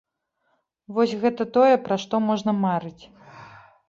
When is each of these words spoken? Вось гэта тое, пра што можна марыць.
Вось 0.95 1.11
гэта 1.25 1.45
тое, 1.57 1.75
пра 1.87 1.95
што 2.05 2.21
можна 2.29 2.51
марыць. 2.65 3.03